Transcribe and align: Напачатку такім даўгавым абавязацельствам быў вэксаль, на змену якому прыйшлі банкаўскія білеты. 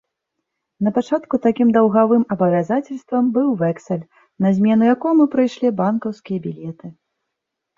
Напачатку 0.85 1.39
такім 1.43 1.73
даўгавым 1.75 2.23
абавязацельствам 2.35 3.29
быў 3.35 3.47
вэксаль, 3.61 4.01
на 4.47 4.53
змену 4.57 4.83
якому 4.95 5.23
прыйшлі 5.37 5.73
банкаўскія 5.83 6.39
білеты. 6.49 6.87